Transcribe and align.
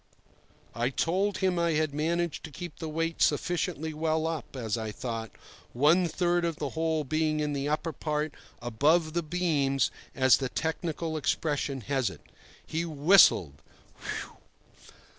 I 0.73 0.89
told 0.89 1.37
him 1.37 1.59
I 1.59 1.73
had 1.73 1.93
managed 1.93 2.43
to 2.45 2.49
keep 2.51 2.79
the 2.79 2.89
weight 2.89 3.21
sufficiently 3.21 3.93
well 3.93 4.25
up, 4.25 4.55
as 4.55 4.75
I 4.75 4.91
thought, 4.91 5.29
one 5.73 6.07
third 6.07 6.43
of 6.43 6.55
the 6.55 6.69
whole 6.69 7.03
being 7.03 7.39
in 7.39 7.53
the 7.53 7.69
upper 7.69 7.93
part 7.93 8.33
"above 8.63 9.13
the 9.13 9.21
beams," 9.21 9.91
as 10.15 10.37
the 10.37 10.49
technical 10.49 11.17
expression 11.17 11.81
has 11.81 12.09
it. 12.09 12.21
He 12.65 12.83
whistled 12.83 13.61
"Phew!" 13.99 14.37